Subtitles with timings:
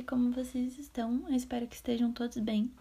[0.00, 1.24] como vocês estão?
[1.28, 2.72] Eu espero que estejam todos bem.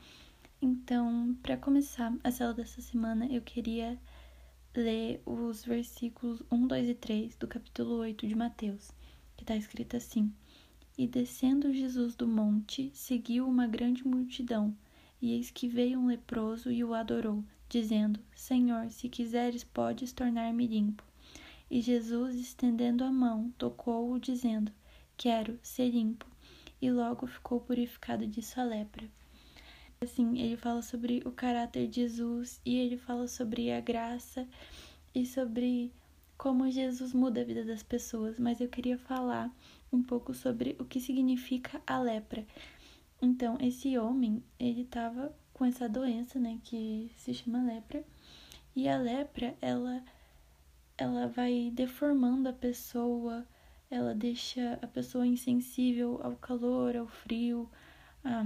[0.61, 3.99] Então, para começar a célula dessa semana, eu queria
[4.73, 8.91] ler os versículos 1, 2 e 3 do capítulo 8 de Mateus,
[9.35, 10.31] que está escrito assim:
[10.97, 14.73] E descendo Jesus do monte, seguiu uma grande multidão,
[15.21, 20.65] e eis que veio um leproso e o adorou, dizendo: Senhor, se quiseres, podes tornar-me
[20.65, 21.03] limpo.
[21.69, 24.71] E Jesus, estendendo a mão, tocou-o, dizendo:
[25.17, 26.30] Quero ser limpo.
[26.81, 29.07] E logo ficou purificado de sua lepra.
[30.01, 34.47] Assim, ele fala sobre o caráter de Jesus e ele fala sobre a graça
[35.13, 35.93] e sobre
[36.37, 39.55] como Jesus muda a vida das pessoas, mas eu queria falar
[39.93, 42.43] um pouco sobre o que significa a lepra.
[43.21, 48.03] Então, esse homem, ele estava com essa doença, né, que se chama lepra,
[48.75, 50.03] e a lepra, ela
[50.97, 53.45] ela vai deformando a pessoa,
[53.91, 57.69] ela deixa a pessoa insensível ao calor, ao frio,
[58.23, 58.43] a,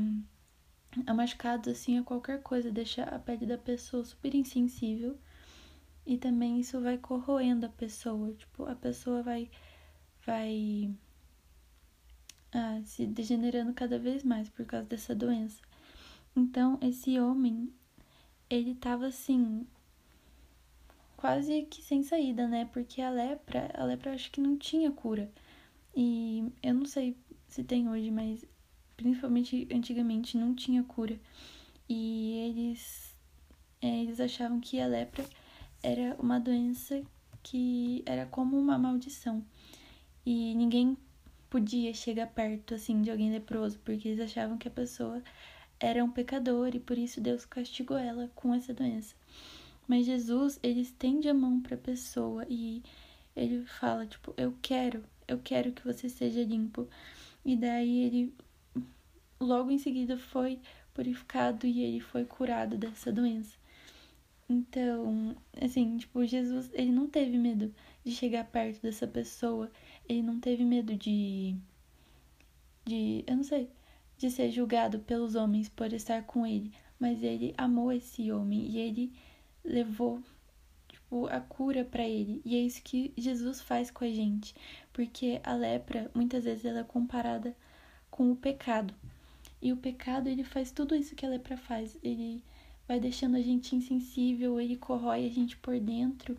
[1.06, 5.18] a machucados, assim, a qualquer coisa, deixa a pele da pessoa super insensível.
[6.06, 9.50] E também isso vai corroendo a pessoa, tipo, a pessoa vai
[10.26, 10.92] vai
[12.52, 15.62] ah, se degenerando cada vez mais por causa dessa doença.
[16.36, 17.72] Então, esse homem,
[18.50, 19.68] ele tava assim,
[21.26, 22.70] quase que sem saída, né?
[22.72, 25.28] Porque a lepra, a lepra acho que não tinha cura.
[25.95, 27.17] E eu não sei
[27.48, 28.45] se tem hoje, mas
[28.95, 31.20] principalmente antigamente não tinha cura.
[31.90, 33.16] E eles
[33.82, 35.26] é, eles achavam que a lepra
[35.82, 37.02] era uma doença
[37.42, 39.44] que era como uma maldição.
[40.23, 40.95] E ninguém
[41.50, 45.23] podia chegar perto assim de alguém leproso, porque eles achavam que a pessoa
[45.80, 49.16] era um pecador e por isso Deus castigou ela com essa doença.
[49.88, 52.81] Mas Jesus, ele estende a mão para a pessoa e
[53.36, 56.87] ele fala, tipo, eu quero, eu quero que você seja limpo.
[57.43, 58.33] E daí ele
[59.39, 60.60] logo em seguida foi
[60.93, 63.58] purificado e ele foi curado dessa doença.
[64.49, 67.73] Então, assim, tipo, Jesus, ele não teve medo
[68.04, 69.71] de chegar perto dessa pessoa,
[70.08, 71.55] ele não teve medo de
[72.86, 73.70] de, eu não sei,
[74.17, 78.77] de ser julgado pelos homens por estar com ele, mas ele amou esse homem e
[78.77, 79.11] ele
[79.65, 80.21] levou
[80.87, 82.42] tipo, a cura para ele.
[82.45, 84.55] E é isso que Jesus faz com a gente,
[84.93, 87.55] porque a lepra muitas vezes ela é comparada
[88.09, 88.93] com o pecado.
[89.61, 91.98] E o pecado ele faz tudo isso que a lepra faz.
[92.04, 92.43] Ele
[92.87, 96.37] vai deixando a gente insensível, ele corrói a gente por dentro.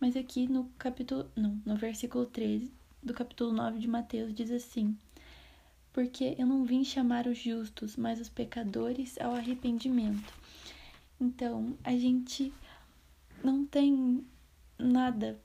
[0.00, 2.72] Mas aqui no capítulo, não, no versículo 13
[3.02, 4.96] do capítulo 9 de Mateus diz assim:
[5.92, 10.32] Porque eu não vim chamar os justos, mas os pecadores ao arrependimento.
[11.20, 12.52] Então, a gente
[13.42, 14.24] não tem
[14.78, 15.40] nada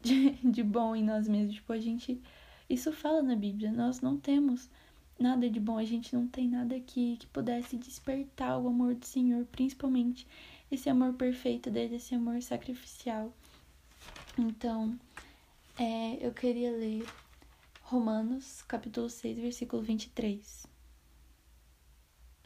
[0.00, 1.54] de, de bom em nós mesmos.
[1.54, 2.20] Tipo, a gente.
[2.68, 3.72] Isso fala na Bíblia.
[3.72, 4.70] Nós não temos
[5.18, 5.78] nada de bom.
[5.78, 10.26] A gente não tem nada que, que pudesse despertar o amor do Senhor, principalmente
[10.70, 13.32] esse amor perfeito dele, esse amor sacrificial.
[14.38, 14.98] Então,
[15.78, 17.06] é, eu queria ler
[17.82, 20.66] Romanos, capítulo 6, versículo 23.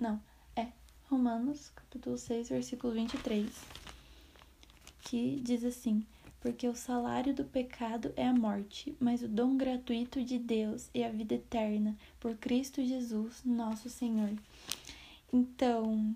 [0.00, 0.22] Não,
[0.54, 0.68] é
[1.08, 3.87] Romanos, capítulo 6, versículo 23
[5.08, 6.04] que diz assim:
[6.40, 11.06] Porque o salário do pecado é a morte, mas o dom gratuito de Deus é
[11.06, 14.30] a vida eterna, por Cristo Jesus, nosso Senhor.
[15.32, 16.14] Então,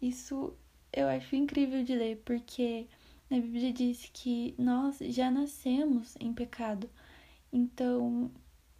[0.00, 0.54] isso
[0.92, 2.86] eu acho incrível de ler, porque
[3.28, 6.88] na Bíblia diz que nós já nascemos em pecado.
[7.52, 8.30] Então,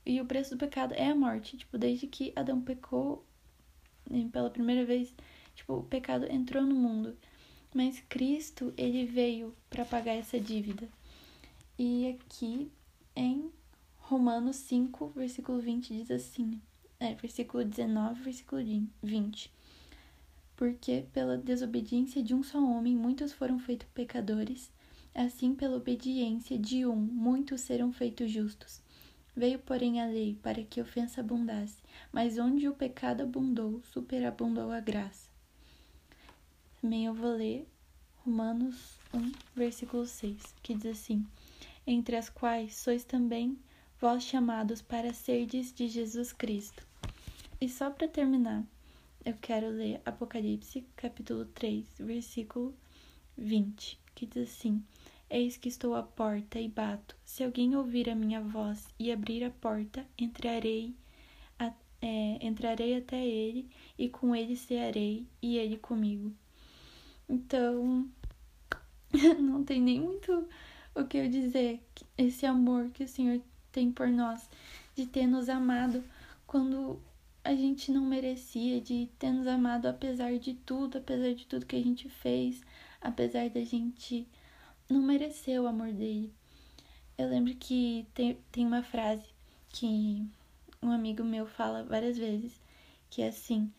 [0.07, 1.57] e o preço do pecado é a morte.
[1.57, 3.25] Tipo, desde que Adão pecou
[4.09, 5.13] né, pela primeira vez,
[5.55, 7.17] tipo, o pecado entrou no mundo.
[7.75, 10.89] Mas Cristo, ele veio para pagar essa dívida.
[11.79, 12.71] E aqui
[13.17, 13.51] em
[13.97, 16.61] Romanos 5, versículo 20 diz assim:
[17.01, 18.63] é, versículo 19, versículo
[19.03, 19.51] 20.
[20.55, 24.71] Porque pela desobediência de um só homem muitos foram feitos pecadores,
[25.15, 28.81] assim pela obediência de um muitos serão feitos justos.
[29.35, 31.79] Veio, porém, a lei para que a ofensa abundasse,
[32.13, 35.32] mas onde o pecado abundou, superabundou a graça.
[36.83, 37.65] Também eu vou ler
[38.25, 41.25] Romanos 1, versículo 6, que diz assim:
[41.87, 43.57] Entre as quais sois também
[44.01, 46.85] vós chamados para serdes de Jesus Cristo.
[47.61, 48.65] E só para terminar,
[49.25, 52.75] eu quero ler Apocalipse, capítulo 3, versículo
[53.39, 54.83] 20, que diz assim:
[55.31, 57.17] Eis que estou à porta e bato.
[57.25, 60.97] Se alguém ouvir a minha voz e abrir a porta, entrarei,
[61.61, 66.35] a, é, entrarei até ele e com ele cearei e ele comigo.
[67.33, 68.07] Então,
[69.41, 70.47] não tem nem muito
[70.95, 71.81] o que eu dizer.
[72.19, 73.41] Esse amor que o Senhor
[73.73, 74.51] tem por nós,
[74.95, 76.05] de ter nos amado
[76.47, 77.01] quando
[77.43, 81.75] a gente não merecia, de ter nos amado apesar de tudo, apesar de tudo que
[81.75, 82.61] a gente fez,
[83.01, 84.29] apesar da gente
[84.87, 86.31] não merecer o amor dele.
[87.17, 89.25] Eu lembro que tem, tem uma frase
[89.71, 90.23] que
[90.83, 92.61] um amigo meu fala várias vezes,
[93.09, 93.73] que é assim: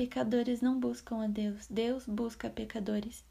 [0.00, 3.22] pecadores não buscam a Deus, Deus busca pecadores.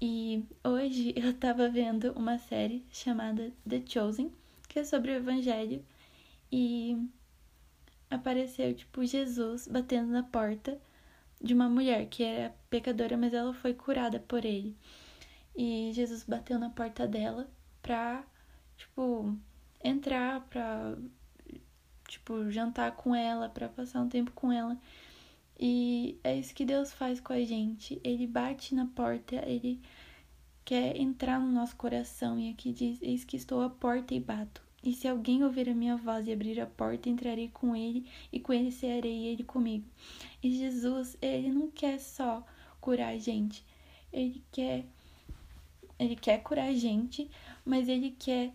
[0.00, 4.30] E hoje eu tava vendo uma série chamada The Chosen,
[4.68, 5.84] que é sobre o evangelho,
[6.52, 6.96] e
[8.08, 10.80] apareceu tipo Jesus batendo na porta
[11.42, 14.76] de uma mulher que era pecadora, mas ela foi curada por ele.
[15.56, 17.50] E Jesus bateu na porta dela
[17.82, 18.22] pra,
[18.76, 19.36] tipo,
[19.82, 20.96] entrar, pra,
[22.06, 24.78] tipo, jantar com ela, pra passar um tempo com ela.
[25.58, 28.00] E é isso que Deus faz com a gente.
[28.04, 29.80] Ele bate na porta, ele
[30.64, 32.38] quer entrar no nosso coração.
[32.38, 34.62] E aqui diz: Eis que estou à porta e bato.
[34.82, 38.38] E se alguém ouvir a minha voz e abrir a porta, entrarei com ele, e
[38.38, 39.84] com ele comigo.
[40.42, 42.46] E Jesus, ele não quer só
[42.80, 43.64] curar a gente,
[44.12, 44.86] ele quer
[45.98, 47.28] ele quer curar a gente,
[47.64, 48.52] mas ele quer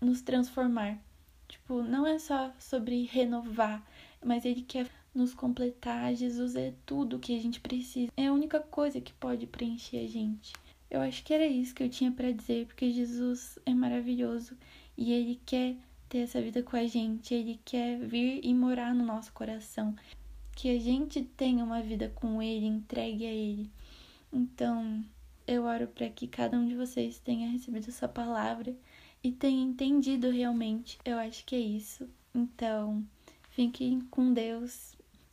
[0.00, 0.98] nos transformar.
[1.46, 3.86] Tipo, não é só sobre renovar,
[4.24, 6.14] mas ele quer nos completar.
[6.14, 8.10] Jesus é tudo que a gente precisa.
[8.16, 10.52] É a única coisa que pode preencher a gente.
[10.90, 14.56] Eu acho que era isso que eu tinha para dizer, porque Jesus é maravilhoso
[14.96, 15.76] e ele quer
[16.08, 19.94] ter essa vida com a gente, ele quer vir e morar no nosso coração.
[20.54, 23.70] Que a gente tenha uma vida com ele, entregue a ele.
[24.32, 25.04] Então,
[25.46, 28.74] eu oro para que cada um de vocês tenha recebido essa palavra
[29.22, 30.98] e tenha entendido realmente.
[31.04, 32.08] Eu acho que é isso.
[32.32, 33.04] Então,
[33.50, 34.93] fiquem com Deus.